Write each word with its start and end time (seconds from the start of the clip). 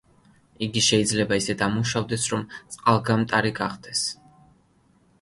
იგი 0.67 0.81
შეიძლება 0.85 1.37
ისე 1.43 1.57
დამუშავდეს, 1.61 2.27
რომ 2.33 2.49
წყალგამტარი 2.79 3.55
გახდეს. 3.63 4.07